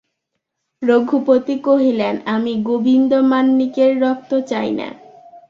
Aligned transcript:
রঘুপতি 0.81 1.55
কহিলেন, 1.67 2.15
আমি 2.25 2.53
গোবিন্দমাণিক্যের 2.67 3.91
রক্ত 4.01 4.31
চাই 4.49 4.69
না। 4.79 4.87